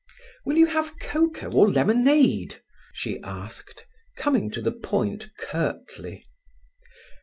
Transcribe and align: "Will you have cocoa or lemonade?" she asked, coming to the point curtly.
"Will 0.45 0.57
you 0.57 0.65
have 0.65 0.97
cocoa 0.97 1.51
or 1.51 1.69
lemonade?" 1.69 2.63
she 2.91 3.19
asked, 3.21 3.85
coming 4.17 4.49
to 4.49 4.59
the 4.59 4.71
point 4.71 5.29
curtly. 5.37 6.25